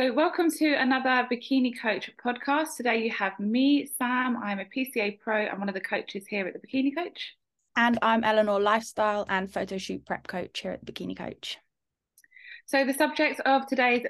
[0.00, 2.78] So, welcome to another Bikini Coach podcast.
[2.78, 4.38] Today, you have me, Sam.
[4.38, 7.36] I'm a PCA pro I'm one of the coaches here at the Bikini Coach.
[7.76, 11.58] And I'm Eleanor, lifestyle and photo shoot prep coach here at the Bikini Coach.
[12.64, 14.06] So, the subject of today's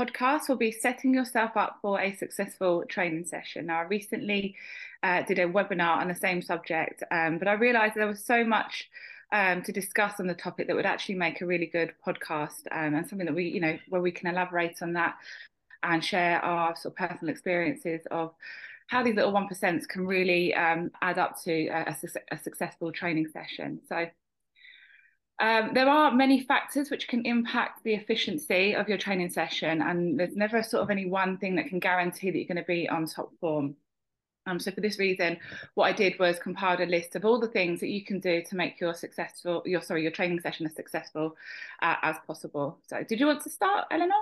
[0.00, 3.66] podcast will be setting yourself up for a successful training session.
[3.66, 4.56] Now, I recently
[5.02, 8.44] uh, did a webinar on the same subject, um, but I realized there was so
[8.44, 8.88] much
[9.32, 12.94] um, to discuss on the topic that would actually make a really good podcast um,
[12.94, 15.16] and something that we, you know, where we can elaborate on that
[15.82, 18.34] and share our sort of personal experiences of
[18.88, 21.96] how these little one percents can really um, add up to a,
[22.32, 23.80] a, successful training session.
[23.86, 24.06] So
[25.40, 30.18] um, there are many factors which can impact the efficiency of your training session, and
[30.18, 32.88] there's never sort of any one thing that can guarantee that you're going to be
[32.88, 33.76] on top form.
[34.48, 35.38] Um, so for this reason,
[35.74, 38.42] what I did was compiled a list of all the things that you can do
[38.42, 41.36] to make your successful, your sorry, your training session as successful
[41.82, 42.78] uh, as possible.
[42.88, 44.14] So, did you want to start, Eleanor?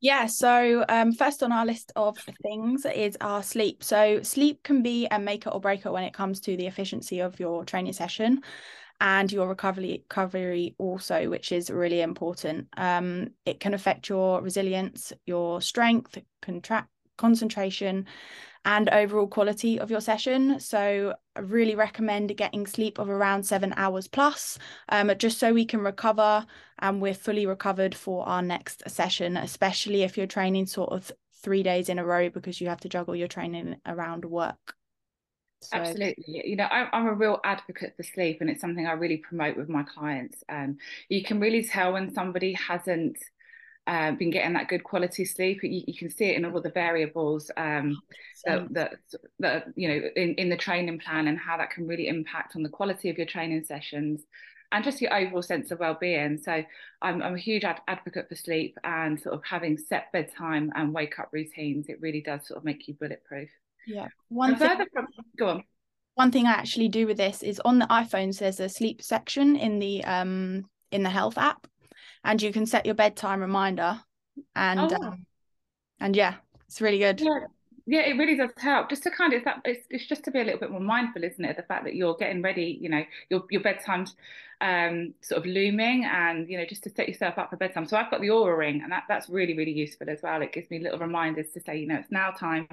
[0.00, 3.82] Yeah, so um, first on our list of things is our sleep.
[3.82, 7.40] So, sleep can be a maker or breaker when it comes to the efficiency of
[7.40, 8.42] your training session
[9.00, 12.68] and your recovery recovery also, which is really important.
[12.76, 18.06] Um, it can affect your resilience, your strength, contract concentration
[18.64, 20.58] and overall quality of your session.
[20.58, 25.64] So I really recommend getting sleep of around seven hours plus, um, just so we
[25.64, 26.46] can recover
[26.78, 31.12] and we're fully recovered for our next session, especially if you're training sort of
[31.42, 34.74] three days in a row because you have to juggle your training around work.
[35.60, 35.78] So.
[35.78, 36.42] Absolutely.
[36.44, 39.56] You know, I'm, I'm a real advocate for sleep and it's something I really promote
[39.56, 40.42] with my clients.
[40.48, 40.78] Um,
[41.08, 43.18] you can really tell when somebody hasn't
[43.86, 45.62] uh, been getting that good quality sleep.
[45.62, 48.00] You, you, can see it in all the variables um,
[48.46, 48.94] that, that,
[49.40, 52.62] that, you know in, in the training plan and how that can really impact on
[52.62, 54.22] the quality of your training sessions
[54.72, 56.38] and just your overall sense of well-being.
[56.38, 56.64] So
[57.00, 60.92] I'm, I'm a huge ad- advocate for sleep and sort of having set bedtime and
[60.92, 61.86] wake up routines.
[61.88, 63.50] It really does sort of make you bulletproof.
[63.86, 64.08] Yeah.
[64.30, 65.06] One thing, further from,
[65.38, 65.64] go on.
[66.14, 68.38] One thing I actually do with this is on the iPhones.
[68.38, 71.66] There's a sleep section in the um in the health app
[72.24, 74.00] and you can set your bedtime reminder.
[74.56, 74.96] And oh.
[74.96, 75.26] um,
[76.00, 76.34] and yeah
[76.66, 77.20] it's really good.
[77.20, 77.40] Yeah.
[77.86, 78.90] yeah it really does help.
[78.90, 81.22] Just to kind of that it's, it's just to be a little bit more mindful
[81.22, 81.56] isn't it?
[81.56, 84.16] The fact that you're getting ready you know your your bedtime's
[84.60, 87.86] um sort of looming and you know just to set yourself up for bedtime.
[87.86, 90.42] So i've got the Oura ring and that that's really really useful as well.
[90.42, 92.68] It gives me little reminders to say you know it's now time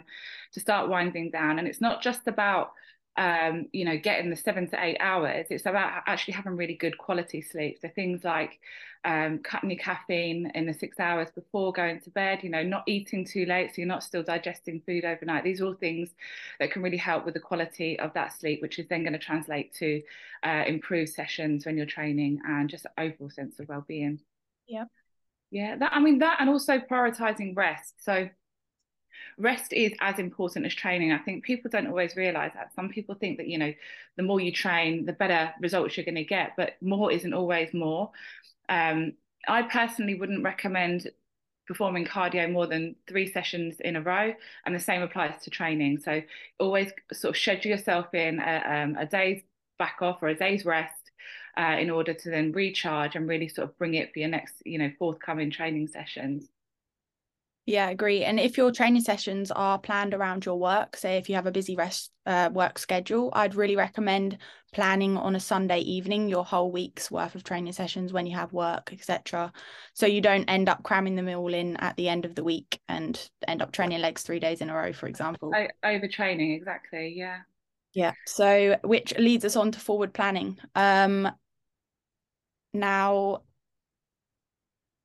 [0.53, 1.59] to start winding down.
[1.59, 2.71] And it's not just about
[3.17, 5.47] um, you know, getting the seven to eight hours.
[5.49, 7.79] It's about actually having really good quality sleep.
[7.81, 8.59] So things like
[9.03, 12.83] um, cutting your caffeine in the six hours before going to bed, you know, not
[12.87, 15.43] eating too late so you're not still digesting food overnight.
[15.43, 16.11] These are all things
[16.59, 19.19] that can really help with the quality of that sleep, which is then going to
[19.19, 20.01] translate to
[20.43, 24.19] uh, improved sessions when you're training and just overall sense of well-being.
[24.67, 24.85] Yeah.
[25.49, 27.95] Yeah, that I mean that and also prioritizing rest.
[28.03, 28.29] So
[29.37, 31.11] rest is as important as training.
[31.11, 32.73] I think people don't always realize that.
[32.75, 33.73] Some people think that, you know,
[34.17, 37.73] the more you train, the better results you're going to get, but more isn't always
[37.73, 38.11] more.
[38.69, 39.13] Um,
[39.47, 41.09] I personally wouldn't recommend
[41.67, 44.33] performing cardio more than three sessions in a row,
[44.65, 45.99] and the same applies to training.
[45.99, 46.21] So
[46.59, 49.41] always sort of schedule yourself in a, um, a day's
[49.79, 51.11] back off or a day's rest
[51.57, 54.55] uh, in order to then recharge and really sort of bring it for your next,
[54.65, 56.49] you know, forthcoming training sessions.
[57.67, 58.23] Yeah, agree.
[58.23, 61.51] And if your training sessions are planned around your work, say if you have a
[61.51, 64.39] busy rest uh, work schedule, I'd really recommend
[64.73, 68.51] planning on a Sunday evening your whole week's worth of training sessions when you have
[68.51, 69.53] work, etc.
[69.93, 72.79] So you don't end up cramming them all in at the end of the week
[72.89, 75.51] and end up training legs three days in a row, for example.
[75.83, 77.13] Overtraining, exactly.
[77.15, 77.41] Yeah.
[77.93, 78.13] Yeah.
[78.25, 80.57] So which leads us on to forward planning.
[80.73, 81.29] Um,
[82.73, 83.43] now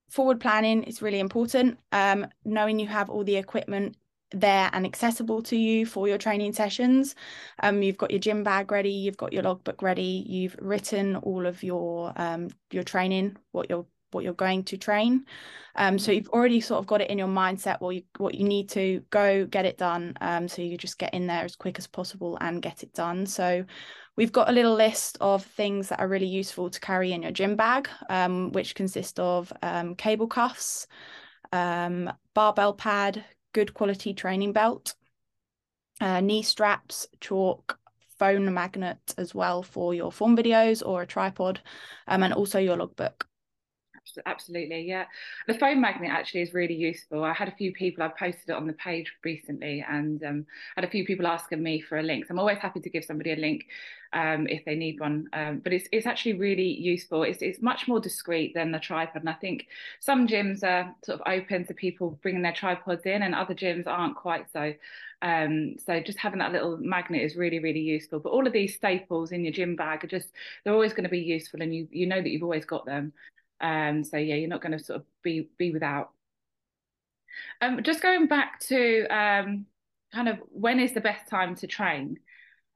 [0.08, 1.78] forward planning is really important.
[1.92, 3.96] Um, knowing you have all the equipment
[4.32, 7.14] there and accessible to you for your training sessions.
[7.62, 11.46] Um, you've got your gym bag ready, you've got your logbook ready, you've written all
[11.46, 15.24] of your um, your training, what you're what you're going to train.
[15.74, 18.44] Um, so you've already sort of got it in your mindset what you what you
[18.44, 20.14] need to go get it done.
[20.20, 23.26] Um, so you just get in there as quick as possible and get it done.
[23.26, 23.64] So
[24.16, 27.32] We've got a little list of things that are really useful to carry in your
[27.32, 30.86] gym bag, um, which consist of um, cable cuffs,
[31.52, 33.22] um, barbell pad,
[33.52, 34.94] good quality training belt,
[36.00, 37.78] uh, knee straps, chalk,
[38.18, 41.60] phone magnet as well for your form videos or a tripod,
[42.08, 43.28] um, and also your logbook.
[44.24, 45.04] Absolutely, yeah.
[45.46, 47.24] The foam magnet actually is really useful.
[47.24, 50.84] I had a few people, I posted it on the page recently, and um, had
[50.84, 52.24] a few people asking me for a link.
[52.26, 53.66] So I'm always happy to give somebody a link
[54.12, 55.28] um, if they need one.
[55.32, 57.24] Um, but it's it's actually really useful.
[57.24, 59.66] It's it's much more discreet than the tripod, and I think
[60.00, 63.86] some gyms are sort of open to people bringing their tripods in, and other gyms
[63.86, 64.72] aren't quite so.
[65.22, 68.20] Um, so just having that little magnet is really really useful.
[68.20, 70.28] But all of these staples in your gym bag are just
[70.64, 73.12] they're always going to be useful, and you you know that you've always got them.
[73.60, 76.10] Um, so yeah, you're not going to sort of be be without.
[77.60, 79.66] Um, just going back to um,
[80.12, 82.18] kind of when is the best time to train?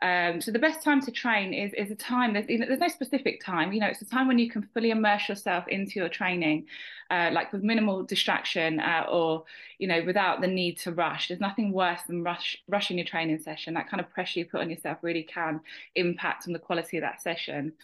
[0.02, 3.44] Um, so the best time to train is is a time there's, there's no specific
[3.44, 3.72] time.
[3.72, 6.66] You know, it's a time when you can fully immerse yourself into your training,
[7.10, 9.44] uh, like with minimal distraction uh, or
[9.78, 11.28] you know without the need to rush.
[11.28, 13.74] There's nothing worse than rush rushing your training session.
[13.74, 15.60] That kind of pressure you put on yourself really can
[15.94, 17.74] impact on the quality of that session.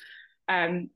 [0.49, 0.89] Um,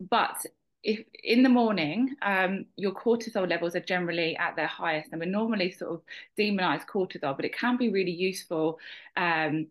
[0.00, 0.44] but
[0.84, 5.26] if in the morning um, your cortisol levels are generally at their highest and we
[5.26, 6.02] normally sort of
[6.38, 8.78] demonize cortisol but it can be really useful
[9.16, 9.66] um,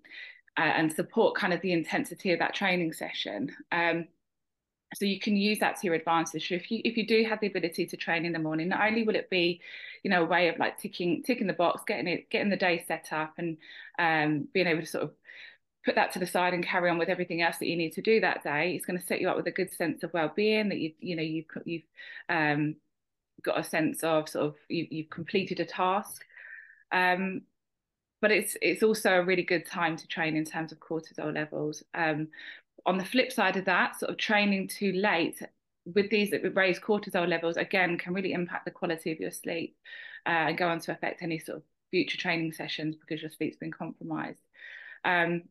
[0.58, 3.52] uh, and support kind of the intensity of that training session.
[3.72, 4.08] Um,
[4.96, 6.50] so you can use that to your advantage.
[6.50, 8.86] So if you if you do have the ability to train in the morning not
[8.86, 9.60] only will it be
[10.04, 12.84] you know a way of like ticking ticking the box getting it getting the day
[12.88, 13.58] set up and
[13.98, 15.12] um, being able to sort of
[15.86, 18.02] put that to the side and carry on with everything else that you need to
[18.02, 20.70] do that day it's going to set you up with a good sense of well-being
[20.70, 21.84] that you you know you've you've
[22.30, 22.76] um,
[23.44, 26.24] got a sense of sort of you, you've completed a task.
[26.92, 27.42] Um,
[28.22, 31.84] but it's it's also a really good time to train in terms of cortisol levels.
[31.94, 32.30] Um,
[32.86, 35.42] on the flip side of that sort of training too late
[35.94, 39.76] with these raised cortisol levels again can really impact the quality of your sleep
[40.26, 43.58] uh, and go on to affect any sort of future training sessions because your sleep's
[43.58, 44.40] been compromised.
[45.04, 45.44] Um,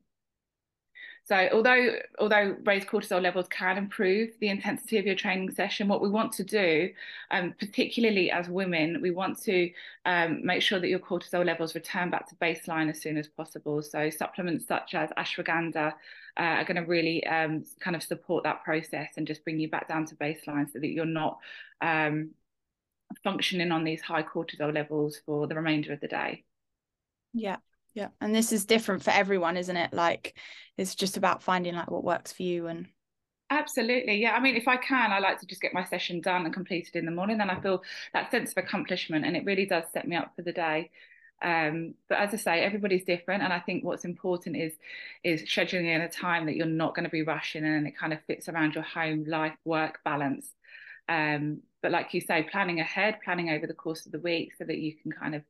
[1.25, 6.03] so although although raised cortisol levels can improve the intensity of your training session, what
[6.03, 6.93] we want to do,
[7.31, 9.71] um, particularly as women, we want to
[10.05, 13.83] um, make sure that your cortisol levels return back to baseline as soon as possible.
[13.83, 18.65] So supplements such as ashwagandha uh, are going to really um, kind of support that
[18.65, 21.39] process and just bring you back down to baseline so that you're not
[21.81, 22.31] um,
[23.23, 26.45] functioning on these high cortisol levels for the remainder of the day.
[27.33, 27.57] Yeah,
[27.95, 29.93] yeah and this is different for everyone isn't it?
[29.93, 30.37] Like
[30.77, 32.89] it's just about finding like what works for you and
[33.51, 34.33] absolutely yeah.
[34.33, 36.97] I mean if i can i like to just get my session done and completed
[36.97, 37.83] in the morning then i feel
[38.15, 40.91] that sense of accomplishment and it really does set me up for the day.
[41.43, 44.73] Um, but as I say, everybody's different, and I think what's important is
[45.25, 48.13] is scheduling in a time that you're not going to be rushing, and it kind
[48.13, 50.49] of fits around your home life work balance.
[51.09, 54.65] Um, but like you say, planning ahead, planning over the course of the week, so
[54.65, 55.43] that you can kind of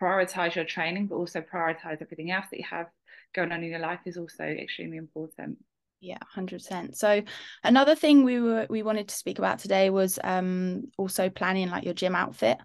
[0.00, 2.86] prioritize your training, but also prioritize everything else that you have
[3.34, 5.58] going on in your life is also extremely important.
[6.00, 6.96] Yeah, hundred percent.
[6.96, 7.22] So
[7.62, 11.84] another thing we were we wanted to speak about today was um also planning like
[11.84, 12.58] your gym outfit.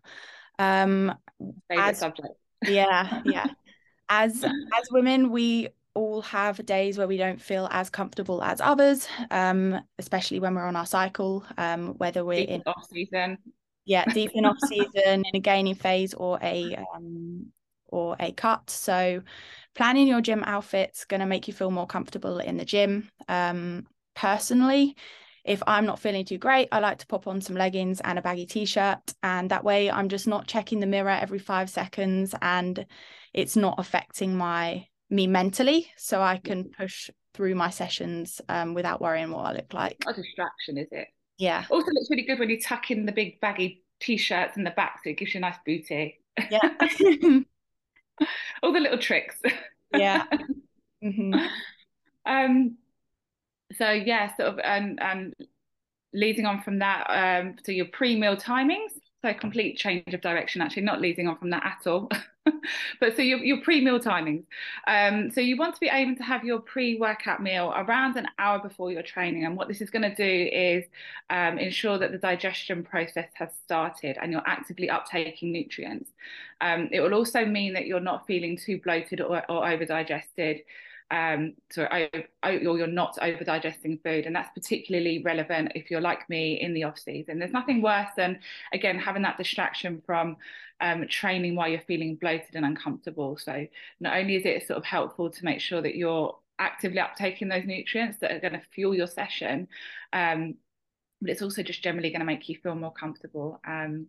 [0.58, 1.14] Um
[1.70, 2.30] favorite as, subject.
[2.66, 3.48] Yeah, yeah.
[4.10, 9.08] as as women, we all have days where we don't feel as comfortable as others,
[9.32, 13.38] um, especially when we're on our cycle, um, whether we're in off season
[13.86, 17.48] yeah deep in off season in a gaining phase or a um,
[17.88, 18.70] or a cut.
[18.70, 19.22] So
[19.76, 23.10] planning your gym outfits going to make you feel more comfortable in the gym.
[23.28, 24.96] Um, personally
[25.44, 28.22] if i'm not feeling too great i like to pop on some leggings and a
[28.22, 29.14] baggy t-shirt.
[29.22, 32.86] And that way i'm just not checking the mirror every 5 seconds and
[33.34, 35.88] it's not affecting my me mentally.
[35.98, 40.04] So i can push through my sessions um, without worrying what i look like.
[40.08, 41.66] A distraction is it yeah.
[41.70, 45.02] Also looks really good when you tuck in the big baggy t-shirts in the back,
[45.04, 46.20] so it gives you a nice booty.
[46.50, 46.60] Yeah.
[48.63, 49.36] All the little tricks.
[49.96, 50.25] yeah.
[51.04, 51.36] Mm-hmm.
[52.25, 52.77] Um.
[53.77, 55.36] So yeah, sort of, and and
[56.13, 58.94] leading on from that, um, so your pre-meal timings.
[59.25, 62.12] So complete change of direction, actually, not leading on from that at all.
[63.00, 64.44] but so your, your pre-meal timings.
[64.86, 68.60] Um, so you want to be aiming to have your pre-workout meal around an hour
[68.60, 69.44] before your training.
[69.44, 70.86] And what this is going to do is
[71.32, 76.12] um, ensure that the digestion process has started and you're actively uptaking nutrients.
[76.62, 80.62] Um, it will also mean that you're not feeling too bloated or, or over digested
[81.12, 81.88] um, so
[82.43, 84.25] or you're not over digesting food.
[84.25, 87.39] And that's particularly relevant if you're like me in the off season.
[87.39, 88.39] There's nothing worse than,
[88.74, 90.38] again, having that distraction from
[90.81, 93.38] um, training while you're feeling bloated and uncomfortable.
[93.38, 93.67] So
[94.00, 97.65] not only is it sort of helpful to make sure that you're actively uptaking those
[97.65, 99.67] nutrients that are going to fuel your session,
[100.12, 100.55] um,
[101.21, 103.59] but it's also just generally going to make you feel more comfortable.
[103.65, 104.07] Um,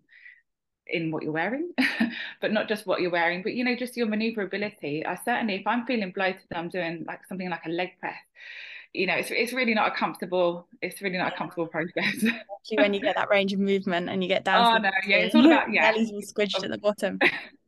[0.89, 1.71] in what you're wearing,
[2.41, 5.05] but not just what you're wearing, but you know, just your maneuverability.
[5.05, 8.17] I certainly, if I'm feeling bloated, I'm doing like something like a leg press.
[8.93, 10.67] you know, it's it's really not a comfortable.
[10.83, 12.15] It's really not a comfortable process.
[12.15, 14.77] Especially when you get that range of movement and you get down.
[14.77, 15.93] Oh no, yeah, it's all about yeah.
[15.93, 17.19] Belly's all squished at the bottom.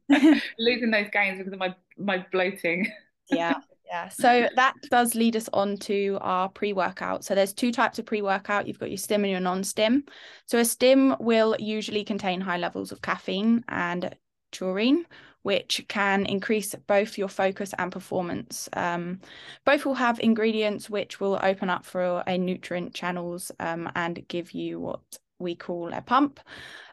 [0.59, 2.91] Losing those gains because of my my bloating.
[3.31, 3.55] yeah.
[3.89, 7.25] Yeah, so that does lead us on to our pre workout.
[7.25, 8.67] So there's two types of pre workout.
[8.67, 10.05] You've got your stim and your non stim.
[10.47, 14.15] So a stim will usually contain high levels of caffeine and
[14.53, 15.07] taurine,
[15.43, 18.69] which can increase both your focus and performance.
[18.75, 19.21] Um,
[19.65, 24.53] both will have ingredients which will open up for a nutrient channels um, and give
[24.53, 25.01] you what
[25.39, 26.41] we call a pump.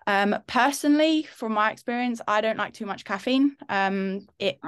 [0.07, 3.55] Um, personally, from my experience, I don't like too much caffeine.
[3.69, 4.59] Um, it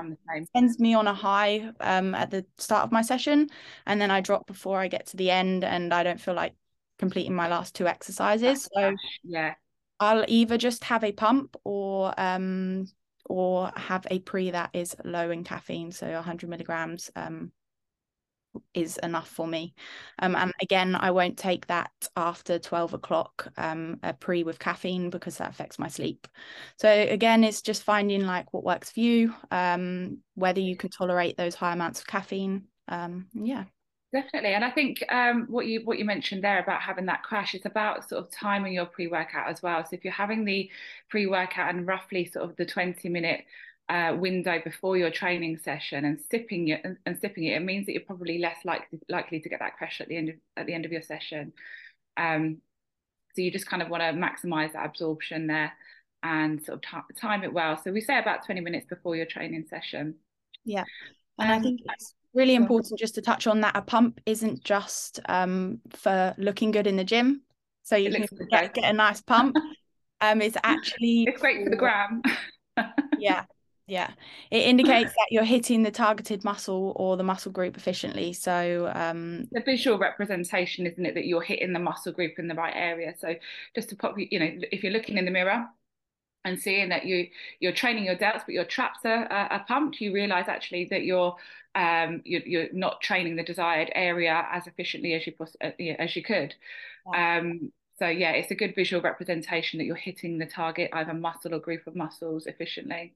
[0.56, 3.50] sends me on a high um, at the start of my session,
[3.86, 6.54] and then I drop before I get to the end, and I don't feel like
[6.98, 8.68] completing my last two exercises.
[8.74, 9.54] So yeah,
[10.00, 12.86] I'll either just have a pump or um
[13.30, 17.52] or have a pre that is low in caffeine, so 100 milligrams um
[18.74, 19.74] is enough for me.
[20.20, 25.10] Um, and again, I won't take that after 12 o'clock, um, a pre with caffeine
[25.10, 26.28] because that affects my sleep.
[26.78, 31.38] So again, it's just finding like what works for you, um, whether you can tolerate
[31.38, 32.66] those high amounts of caffeine.
[32.88, 33.66] Um, yeah.
[34.14, 37.54] Definitely, and I think um, what you what you mentioned there about having that crash
[37.54, 39.84] is about sort of timing your pre workout as well.
[39.84, 40.72] So if you're having the
[41.10, 43.44] pre workout and roughly sort of the 20 minute
[43.90, 47.86] uh, window before your training session and sipping it and, and, sipping it, it means
[47.86, 50.66] that you're probably less likely likely to get that crash at the end of at
[50.66, 51.54] the end of your session.
[52.18, 52.58] Um,
[53.36, 55.72] so you just kind of want to maximize that absorption there
[56.24, 57.80] and sort of time it well.
[57.82, 60.16] So we say about 20 minutes before your training session.
[60.66, 60.84] Yeah.
[61.40, 64.64] And um, I think it's really important just to touch on that a pump isn't
[64.64, 67.42] just um, for looking good in the gym.
[67.84, 69.56] So you can get, get, a nice pump.
[70.20, 72.24] Um, it's actually it's great for the gram.
[73.20, 73.46] yeah,
[73.88, 74.12] yeah
[74.52, 79.48] it indicates that you're hitting the targeted muscle or the muscle group efficiently so um
[79.52, 83.14] the visual representation isn't it that you're hitting the muscle group in the right area?
[83.18, 83.36] So
[83.76, 85.66] just to pop you know if you're looking in the mirror
[86.46, 87.28] and seeing that you
[87.60, 91.36] you're training your delts but your traps are, are pumped you realize actually that you're
[91.76, 96.24] um you're, you're not training the desired area as efficiently as you uh, as you
[96.24, 96.54] could.
[97.16, 101.56] Um so yeah it's a good visual representation that you're hitting the target either muscle
[101.56, 103.14] or group of muscles efficiently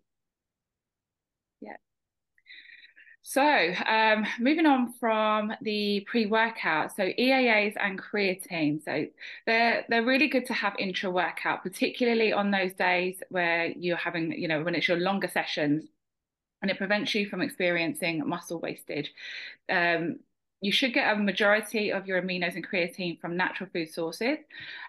[1.62, 1.78] yeah.
[3.24, 8.84] So, um, moving on from the pre-workout, so EAAs and creatine.
[8.84, 9.06] So
[9.46, 14.48] they're they're really good to have intra-workout, particularly on those days where you're having, you
[14.48, 15.86] know, when it's your longer sessions,
[16.62, 19.13] and it prevents you from experiencing muscle wastage.
[19.70, 20.20] Um,
[20.62, 24.38] you should get a majority of your aminos and creatine from natural food sources.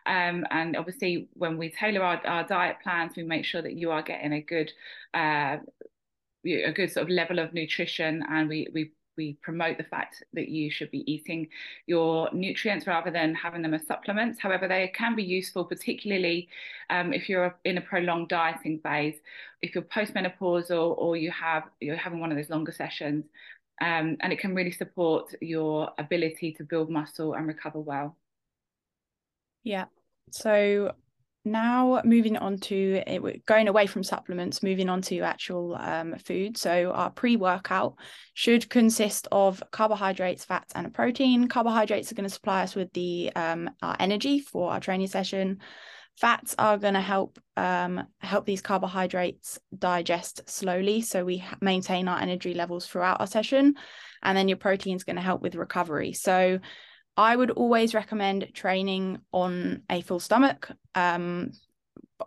[0.07, 3.91] Um, and obviously, when we tailor our, our, diet plans, we make sure that you
[3.91, 4.71] are getting a good
[5.15, 5.59] uh,
[6.45, 10.49] a good sort of level of nutrition and we we we promote the fact that
[10.49, 11.49] you should be eating
[11.87, 14.41] your nutrients rather than having them as supplements.
[14.41, 16.49] However, they can be useful, particularly
[16.91, 19.17] um, if you're in a prolonged dieting phase,
[19.61, 23.27] if you're postmenopausal or you have you're having one of those longer sessions,
[23.81, 28.17] um, and it can really support your ability to build muscle and recover well.
[29.65, 29.87] Yeah.
[30.31, 30.93] So
[31.45, 36.57] now moving on to it, going away from supplements moving on to actual um, food.
[36.57, 37.97] So our pre-workout
[38.35, 41.49] should consist of carbohydrates fats and a protein.
[41.49, 45.59] Carbohydrates are going to supply us with the um, our energy for our training session.
[46.19, 52.21] Fats are going to help um, help these carbohydrates digest slowly so we maintain our
[52.21, 53.75] energy levels throughout our session.
[54.23, 56.13] And then your protein is going to help with recovery.
[56.13, 56.61] So
[57.17, 60.71] I would always recommend training on a full stomach.
[60.95, 61.53] Um,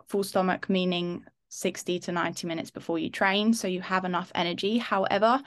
[0.08, 4.78] full stomach meaning 60 to 90 minutes before you train, so you have enough energy.
[4.78, 5.40] However,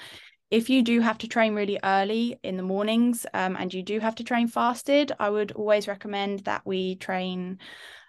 [0.49, 3.99] if you do have to train really early in the mornings um, and you do
[3.99, 7.59] have to train fasted, I would always recommend that we train,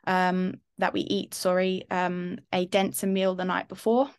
[0.07, 4.11] um, that we eat, sorry, um, a denser meal the night before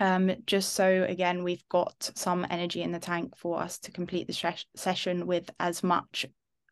[0.00, 4.26] um, just so again we've got some energy in the tank for us to complete
[4.26, 6.26] the sh- session with as much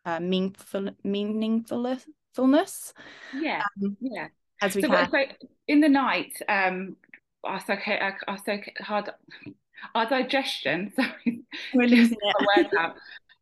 [0.05, 2.93] uh, meaningful meaningfulness
[3.35, 4.29] yeah um, yeah.
[4.63, 5.11] as we so, can.
[5.11, 5.19] so
[5.69, 6.97] in the night um
[7.45, 8.39] our, okay our, our,
[8.81, 9.11] hard
[9.95, 11.43] our digestion sorry.
[11.75, 12.71] We're losing it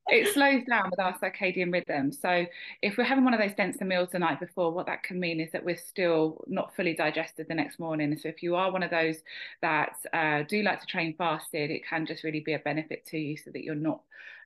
[0.08, 2.12] it slows down with our circadian rhythm.
[2.12, 2.46] So
[2.80, 5.40] if we're having one of those denser meals the night before, what that can mean
[5.40, 8.16] is that we're still not fully digested the next morning.
[8.16, 9.16] So if you are one of those
[9.62, 13.18] that uh, do like to train fasted, it can just really be a benefit to
[13.18, 14.02] you so that you're not,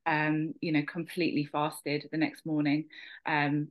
[0.06, 2.86] um, you know, completely fasted the next morning.
[3.26, 3.68] Um,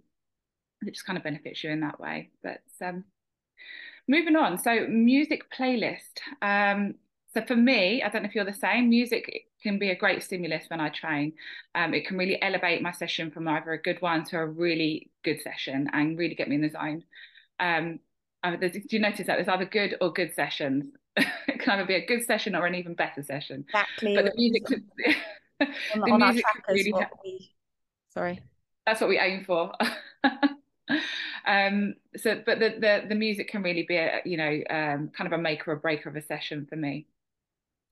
[0.85, 2.29] it just kind of benefits you in that way.
[2.43, 3.03] But um,
[4.07, 6.19] moving on, so music playlist.
[6.41, 6.95] Um,
[7.39, 10.23] so for me, I don't know if you're the same, music can be a great
[10.23, 11.33] stimulus when I train.
[11.75, 15.11] Um, it can really elevate my session from either a good one to a really
[15.23, 17.03] good session and really get me in the zone.
[17.59, 17.99] Um,
[18.43, 20.85] do you notice that there's either good or good sessions?
[21.17, 23.65] it can either be a good session or an even better session.
[23.67, 24.15] Exactly.
[24.15, 24.63] But the music,
[25.93, 26.93] on, the on music really
[27.23, 27.51] we,
[28.13, 28.41] sorry,
[28.85, 29.73] that's what we aim for.
[31.45, 35.27] um, so, but the, the the music can really be a you know um, kind
[35.27, 37.05] of a maker or breaker of a session for me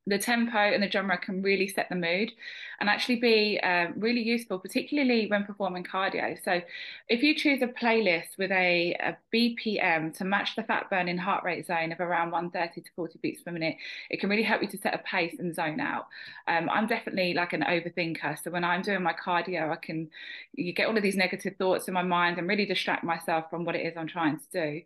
[0.08, 2.32] the tempo and the genre can really set the mood
[2.80, 6.42] and actually be um, really useful, particularly when performing cardio.
[6.44, 6.62] So,
[7.10, 11.44] if you choose a playlist with a, a, BPM to match the fat burning heart
[11.44, 13.76] rate zone of around 130 to 40 beats per minute,
[14.10, 16.08] it can really help you to set a pace and zone out.
[16.48, 18.42] Um, I'm definitely like an overthinker.
[18.42, 20.10] So, when I'm doing my cardio, I can
[20.54, 23.66] you get all of these negative thoughts in my mind and really distract myself from
[23.66, 24.82] what it is I'm trying to do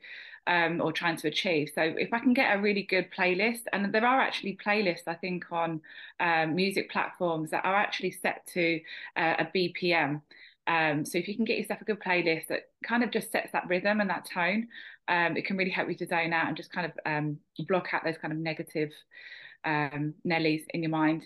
[0.47, 1.71] um, or trying to achieve.
[1.73, 5.15] So if I can get a really good playlist, and there are actually playlists I
[5.15, 5.81] think on
[6.19, 8.79] um, music platforms that are actually set to
[9.15, 10.21] uh, a BPM.
[10.67, 13.51] Um, so if you can get yourself a good playlist that kind of just sets
[13.51, 14.67] that rhythm and that tone,
[15.07, 17.93] um, it can really help you to zone out and just kind of um, block
[17.93, 18.91] out those kind of negative
[19.65, 21.25] um, nellies in your mind.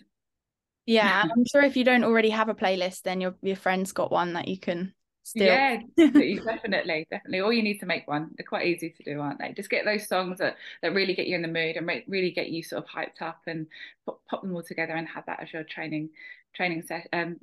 [0.85, 4.11] Yeah, I'm sure if you don't already have a playlist, then your your friend's got
[4.11, 4.93] one that you can
[5.25, 5.47] Still.
[5.47, 7.41] Yeah, definitely, definitely.
[7.41, 8.29] Or you need to make one.
[8.37, 9.53] They're quite easy to do, aren't they?
[9.53, 12.49] Just get those songs that, that really get you in the mood and really get
[12.49, 13.65] you sort of hyped up and
[14.05, 16.09] pop, pop them all together and have that as your training
[16.53, 17.37] training set um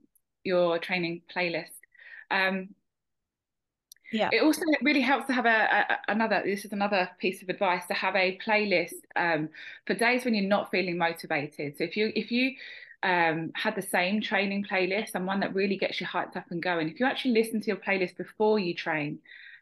[0.45, 1.71] your training playlist.
[2.31, 2.71] Um,
[4.13, 4.29] yeah.
[4.31, 6.43] It also really helps to have a, a, another.
[6.45, 9.49] This is another piece of advice to have a playlist um,
[9.87, 11.79] for days when you're not feeling motivated.
[11.79, 12.53] So if you if you
[13.03, 16.63] um, had the same training playlist and one that really gets you hyped up and
[16.63, 16.89] going.
[16.89, 19.19] If you actually listen to your playlist before you train,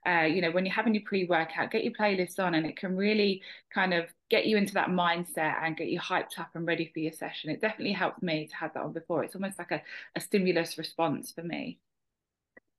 [0.07, 2.97] uh, you know, when you're having your pre-workout, get your playlist on and it can
[2.97, 3.43] really
[3.73, 7.01] kind of get you into that mindset and get you hyped up and ready for
[7.01, 7.51] your session.
[7.51, 9.25] It definitely helped me to have that on before.
[9.25, 9.83] It's almost like a,
[10.17, 11.79] a stimulus response for me.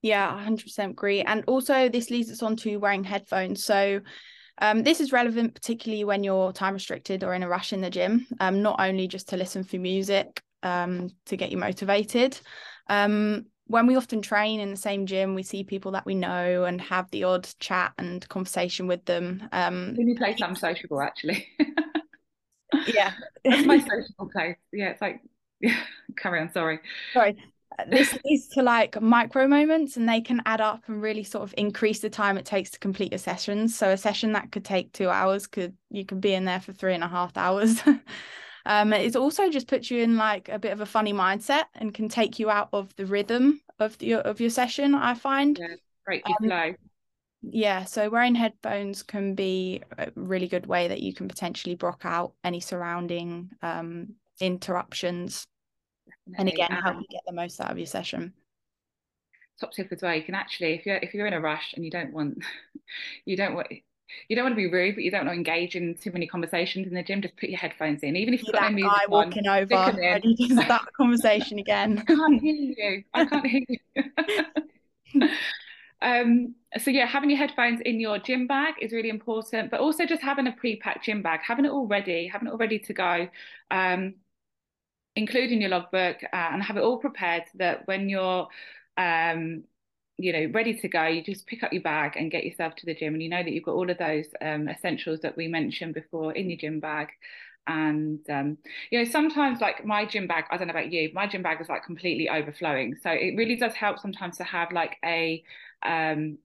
[0.01, 1.22] Yeah, 100% agree.
[1.22, 3.63] And also, this leads us on to wearing headphones.
[3.63, 4.01] So,
[4.58, 7.89] um, this is relevant particularly when you're time restricted or in a rush in the
[7.89, 12.39] gym, um, not only just to listen for music, um, to get you motivated.
[12.88, 16.65] Um, when we often train in the same gym, we see people that we know
[16.65, 19.48] and have the odd chat and conversation with them.
[19.53, 21.48] Um, Any place I'm sociable, actually.
[22.88, 23.13] yeah,
[23.45, 24.58] that's my sociable place.
[24.74, 25.21] Yeah, it's like,
[25.62, 25.78] yeah.
[26.17, 26.52] Carry on.
[26.52, 26.80] Sorry.
[27.13, 27.38] Sorry.
[27.88, 31.54] This leads to like micro moments, and they can add up and really sort of
[31.58, 33.69] increase the time it takes to complete a session.
[33.69, 36.74] So a session that could take two hours could you could be in there for
[36.74, 37.82] three and a half hours.
[38.65, 41.93] Um, it also just puts you in like a bit of a funny mindset and
[41.93, 44.95] can take you out of the rhythm of the of your session.
[44.95, 45.58] I find.
[45.60, 46.76] Yeah, break your um, flow.
[47.43, 52.02] Yeah, so wearing headphones can be a really good way that you can potentially block
[52.04, 55.47] out any surrounding um, interruptions,
[56.30, 56.62] Definitely.
[56.62, 58.34] and again, help you get the most out of your session
[59.62, 61.86] top tip as well you can actually if you're if you're in a rush and
[61.86, 62.43] you don't want
[63.26, 63.67] you don't want
[64.28, 66.28] you don't want to be rude, but you don't want to engage in too many
[66.28, 67.21] conversations in the gym.
[67.21, 69.12] Just put your headphones in, even if you've got no music guy on.
[69.12, 72.00] walking over, ready to start the conversation again.
[72.08, 73.04] I can't hear you.
[73.13, 75.21] I can't hear you.
[76.02, 80.06] um, so yeah, having your headphones in your gym bag is really important, but also
[80.06, 82.93] just having a pre-packed gym bag, having it all ready, having it all ready to
[82.93, 83.28] go.
[83.69, 84.15] Um,
[85.15, 88.47] including your logbook uh, and have it all prepared so that when you're
[88.97, 89.63] um,
[90.23, 92.86] you know ready to go you just pick up your bag and get yourself to
[92.86, 93.13] the gym.
[93.13, 96.34] And you know that you've got all of those um, essentials that we mentioned before
[96.34, 97.10] in your gym bag.
[97.67, 98.57] And um,
[98.89, 101.62] you know sometimes like my gym bag i don't know about you my gym bag
[101.62, 102.95] is like completely overflowing.
[103.01, 105.43] So it really does help sometimes to have like a
[105.84, 106.38] um,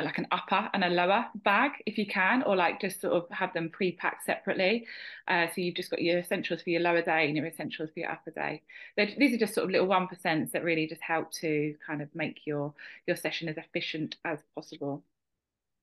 [0.00, 3.28] like an upper and a lower bag if you can, or like just sort of
[3.30, 4.86] have them pre-packed separately.
[5.28, 8.00] Uh, so you've just got your essentials for your lower day and your essentials for
[8.00, 8.62] your upper day.
[8.96, 12.00] They're, these are just sort of little one percents that really just help to kind
[12.00, 12.72] of make your
[13.06, 15.04] your session as efficient as possible.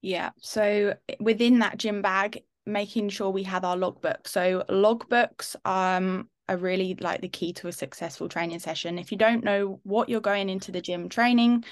[0.02, 0.32] Yeah.
[0.40, 4.28] So within that gym bag, making sure we have our logbook.
[4.28, 8.98] So logbooks um are really like the key to a successful training session.
[8.98, 11.64] If you don't know what you're going into the gym training,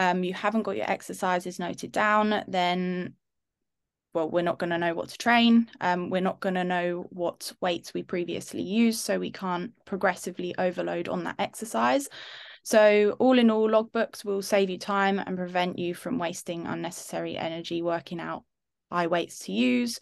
[0.00, 3.12] um, you haven't got your exercises noted down, then
[4.14, 5.70] well, we're not going to know what to train.
[5.82, 10.54] Um, we're not going to know what weights we previously used, so we can't progressively
[10.56, 12.08] overload on that exercise.
[12.62, 17.36] So, all in all, logbooks will save you time and prevent you from wasting unnecessary
[17.36, 18.44] energy working out
[18.90, 20.00] high weights to use.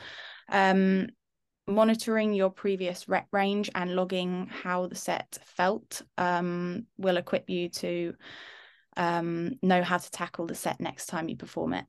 [0.49, 1.09] Um,
[1.67, 7.69] monitoring your previous rep range and logging how the set felt um, will equip you
[7.69, 8.15] to
[8.99, 11.87] um, know how to tackle the set next time you perform it.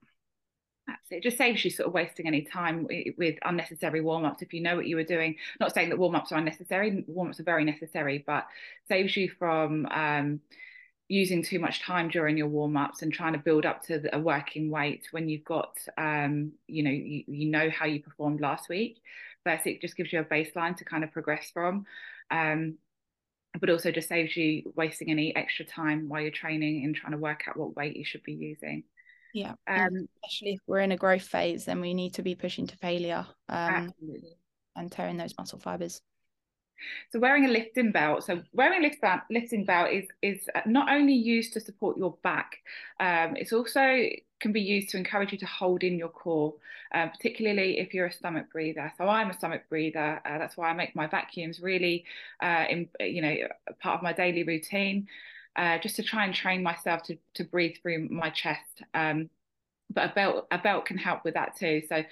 [1.10, 1.24] it.
[1.24, 4.41] Just saves you sort of wasting any time with unnecessary warm-ups.
[4.41, 7.43] If you know what you were doing not saying that warm-ups are unnecessary warm-ups are
[7.43, 8.48] very necessary but
[8.88, 10.39] saves you from um,
[11.08, 14.69] using too much time during your warm-ups and trying to build up to a working
[14.69, 19.02] weight when you've got um, you know you, you know how you performed last week.
[19.43, 21.86] First it just gives you a baseline to kind of progress from.
[22.30, 22.76] Um,
[23.60, 27.18] but also just saves you wasting any extra time while you're training and trying to
[27.18, 28.84] work out what weight you should be using
[29.34, 32.68] yeah um, especially if we're in a growth phase then we need to be pushing
[32.68, 33.92] to failure um,
[34.76, 36.02] and tearing those muscle fibers
[37.12, 38.24] so wearing a lifting belt.
[38.24, 42.18] So wearing a lift belt, lifting belt is is not only used to support your
[42.24, 42.58] back,
[43.00, 43.82] um, it's also
[44.39, 46.54] can be used to encourage you to hold in your core,
[46.93, 48.91] uh, particularly if you're a stomach breather.
[48.97, 50.21] So I'm a stomach breather.
[50.25, 52.06] Uh, that's why I make my vacuums really,
[52.41, 53.36] uh, in, you know,
[53.82, 55.08] part of my daily routine,
[55.56, 58.84] uh, just to try and train myself to to breathe through my chest.
[58.93, 59.30] Um,
[59.91, 61.82] but a belt a belt can help with that too.
[61.89, 62.04] So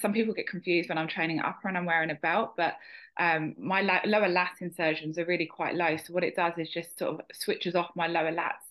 [0.00, 2.76] some people get confused when I'm training upper and I'm wearing a belt, but
[3.18, 5.96] um, my la- lower lat insertions are really quite low.
[5.96, 8.67] So what it does is just sort of switches off my lower lats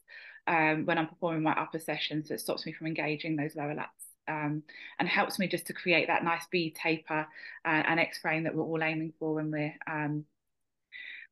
[0.48, 2.28] um, when I'm performing my upper sessions.
[2.28, 3.86] So it stops me from engaging those lower lats.
[4.30, 4.64] Um,
[5.00, 7.26] and helps me just to create that nice V taper
[7.64, 10.26] uh, and X frame that we're all aiming for when we're um,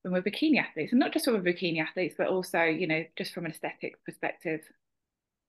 [0.02, 3.04] when we're bikini athletes, and not just when we're bikini athletes, but also you know
[3.18, 4.62] just from an aesthetic perspective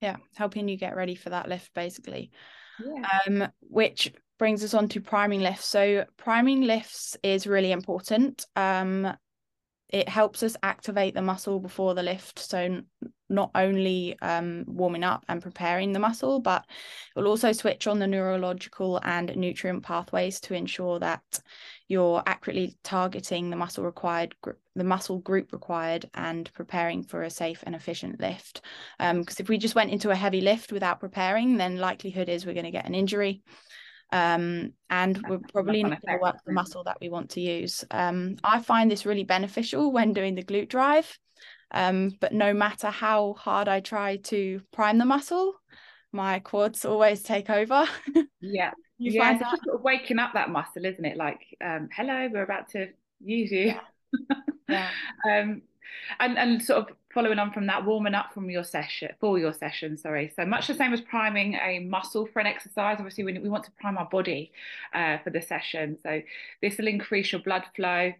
[0.00, 2.30] yeah helping you get ready for that lift basically
[2.84, 3.08] yeah.
[3.26, 9.06] um which brings us on to priming lifts so priming lifts is really important um
[9.88, 12.38] it helps us activate the muscle before the lift.
[12.38, 12.82] So
[13.28, 16.64] not only um, warming up and preparing the muscle but
[17.14, 21.22] it will also switch on the neurological and nutrient pathways to ensure that
[21.88, 24.34] you're accurately targeting the muscle required
[24.76, 28.60] the muscle group required and preparing for a safe and efficient lift.
[28.98, 32.46] Because um, if we just went into a heavy lift without preparing then likelihood is
[32.46, 33.42] we're going to get an injury
[34.12, 37.84] um, and we're probably not going to work the muscle that we want to use.
[37.90, 41.18] Um, I find this really beneficial when doing the glute drive,
[41.72, 45.54] um, but no matter how hard I try to prime the muscle,
[46.12, 47.86] my quads always take over.
[48.40, 51.16] Yeah, you yeah, find just sort of waking up that muscle, isn't it?
[51.16, 52.88] Like, um, hello, we're about to
[53.20, 53.74] use you.
[53.74, 53.80] Yeah.
[54.68, 54.88] yeah.
[55.40, 55.62] um,
[56.20, 59.54] and and sort of following on from that warming up from your session for your
[59.54, 63.38] session sorry so much the same as priming a muscle for an exercise obviously we,
[63.38, 64.52] we want to prime our body
[64.94, 66.20] uh, for the session so
[66.60, 68.12] this will increase your blood flow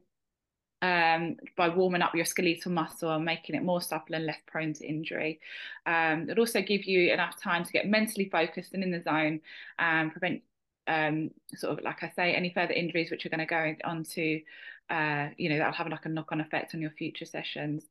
[0.81, 4.73] um, by warming up your skeletal muscle and making it more supple and less prone
[4.75, 5.41] to injury.
[5.87, 9.41] Um, it'll also give you enough time to get mentally focused and in the zone
[9.79, 10.43] and prevent
[10.87, 14.05] um, sort of like I say any further injuries which are going to go on
[14.05, 14.41] to
[14.89, 17.85] uh, you know that'll have like a knock-on effect on your future sessions.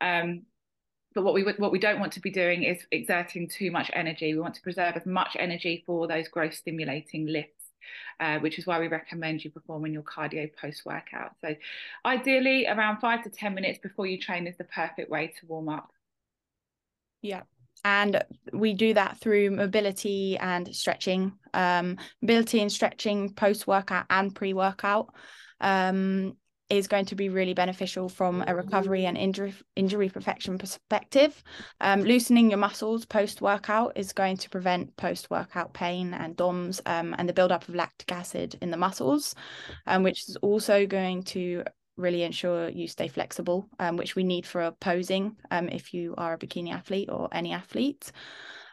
[0.00, 0.42] Um,
[1.14, 4.32] but what we what we don't want to be doing is exerting too much energy.
[4.32, 7.64] We want to preserve as much energy for those growth stimulating lifts,
[8.20, 11.32] uh, which is why we recommend you performing your cardio post workout.
[11.40, 11.54] So,
[12.04, 15.68] ideally, around five to ten minutes before you train is the perfect way to warm
[15.68, 15.90] up.
[17.22, 17.42] Yeah,
[17.84, 24.34] and we do that through mobility and stretching um, mobility and stretching post workout and
[24.34, 25.12] pre workout
[25.60, 26.36] um,
[26.70, 31.42] is going to be really beneficial from a recovery and injury injury perfection perspective.
[31.80, 36.80] Um, loosening your muscles post workout is going to prevent post workout pain and DOMS
[36.86, 39.34] um, and the buildup of lactic acid in the muscles,
[39.86, 41.64] um, which is also going to
[41.96, 46.34] really ensure you stay flexible, um, which we need for posing um, if you are
[46.34, 48.12] a bikini athlete or any athlete.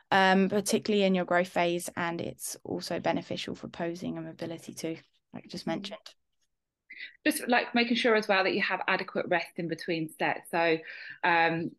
[0.09, 4.95] Um, particularly in your growth phase, and it's also beneficial for posing and mobility too,
[5.33, 5.73] like I just mm.
[5.75, 5.99] mentioned
[7.25, 10.49] just like making sure as well that you have adequate rest in between sets.
[10.51, 10.77] So
[11.23, 11.71] um,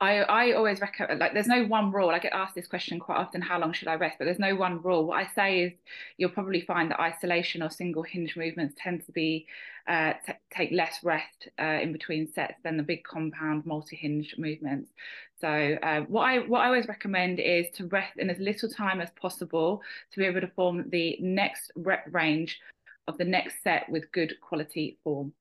[0.00, 2.10] I I always recommend like there's no one rule.
[2.10, 4.16] I get asked this question quite often: how long should I rest?
[4.18, 5.06] But there's no one rule.
[5.06, 5.72] What I say is
[6.18, 9.46] you'll probably find that isolation or single hinge movements tend to be
[9.88, 14.36] uh, t- take less rest uh, in between sets than the big compound multi hinge
[14.38, 14.92] movements.
[15.40, 15.48] So
[15.82, 19.10] uh, what I what I always recommend is to rest in as little time as
[19.20, 22.60] possible to be able to form the next rep range
[23.08, 25.32] of the next set with good quality form.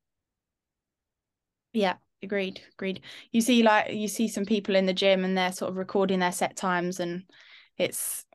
[1.74, 3.02] Yeah, agreed, agreed.
[3.32, 6.20] You see, like you see some people in the gym and they're sort of recording
[6.20, 7.24] their set times, and
[7.78, 8.26] it's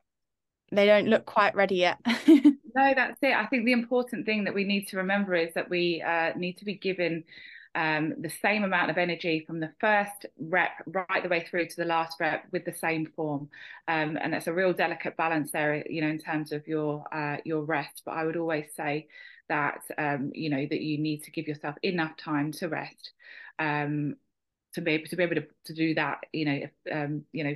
[0.71, 1.97] they don't look quite ready yet.
[2.27, 3.35] no, that's it.
[3.35, 6.57] I think the important thing that we need to remember is that we uh, need
[6.59, 7.23] to be given
[7.75, 11.75] um, the same amount of energy from the first rep right the way through to
[11.75, 13.49] the last rep with the same form,
[13.87, 17.37] um, and that's a real delicate balance there, you know, in terms of your uh,
[17.45, 18.03] your rest.
[18.05, 19.07] But I would always say
[19.49, 23.11] that um, you know that you need to give yourself enough time to rest
[23.59, 24.15] um,
[24.73, 26.19] to be able to be able to, to do that.
[26.31, 27.55] You know, if, um, you know,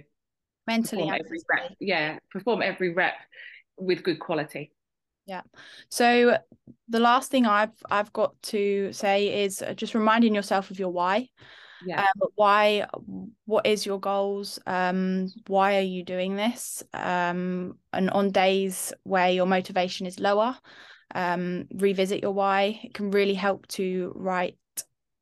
[0.66, 1.76] mentally perform every rep.
[1.80, 3.16] Yeah, perform every rep
[3.78, 4.72] with good quality.
[5.28, 5.42] Yeah.
[5.90, 6.38] So
[6.88, 10.90] the last thing I've I've got to say is uh, just reminding yourself of your
[10.90, 11.30] why.
[11.86, 12.02] Yeah.
[12.02, 12.88] Um, why?
[13.46, 14.58] What is your goals?
[14.66, 16.82] Um, why are you doing this?
[16.94, 20.58] Um, and on days where your motivation is lower,
[21.14, 22.80] um, revisit your why.
[22.84, 24.58] It can really help to write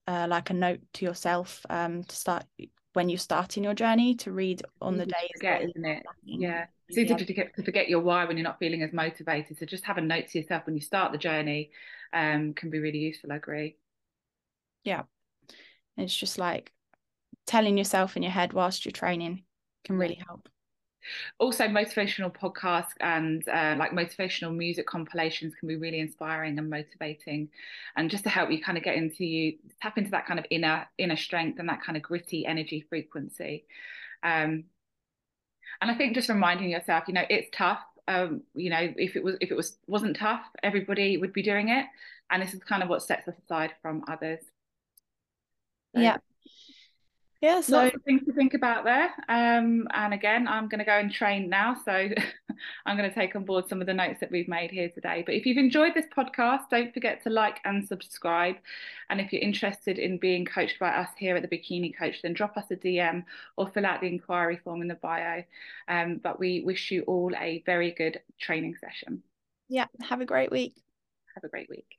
[0.07, 2.45] uh, like a note to yourself um, to start
[2.93, 5.29] when you're starting your journey to read on the days.
[5.35, 6.05] Forget, isn't it?
[6.23, 6.65] Yeah.
[6.87, 9.57] It's easy to, get, to forget your why when you're not feeling as motivated.
[9.57, 11.71] So just have a note to yourself when you start the journey
[12.13, 13.31] um, can be really useful.
[13.31, 13.77] I agree.
[14.83, 15.03] Yeah.
[15.97, 16.71] It's just like
[17.47, 19.43] telling yourself in your head whilst you're training
[19.83, 20.49] can really help
[21.39, 27.49] also motivational podcasts and uh, like motivational music compilations can be really inspiring and motivating
[27.95, 30.45] and just to help you kind of get into you tap into that kind of
[30.49, 33.65] inner inner strength and that kind of gritty energy frequency
[34.23, 34.63] um,
[35.81, 39.23] and i think just reminding yourself you know it's tough um, you know if it
[39.23, 41.85] was if it was wasn't tough everybody would be doing it.
[42.29, 44.39] And this is kind of what sets us aside from others.
[45.95, 46.17] So, yeah
[47.41, 49.11] yeah so lots of things to think about there.
[49.29, 51.91] Um, and again i'm going to go and train now so
[52.85, 55.23] i'm going to take on board some of the notes that we've made here today.
[55.25, 58.55] But if you've enjoyed this podcast don't forget to like and subscribe.
[59.09, 62.33] And if you're interested in being coached by us here at the bikini coach then
[62.33, 63.23] drop us a dm
[63.57, 65.43] or fill out the inquiry form in the bio.
[65.87, 69.23] Um, but we wish you all a very good training session.
[69.69, 70.75] Yeah have a great week.
[71.35, 71.97] Have a great week